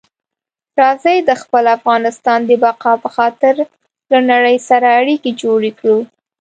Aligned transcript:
راځئ 0.81 1.17
د 1.29 1.31
خپل 1.41 1.63
افغانستان 1.77 2.39
د 2.45 2.51
بقا 2.63 2.93
په 3.03 3.09
خاطر 3.15 3.55
له 4.11 4.19
نړۍ 4.31 4.57
سره 4.69 4.87
اړیکي 4.99 5.31
جوړې 5.41 5.71
کړو. 5.79 5.99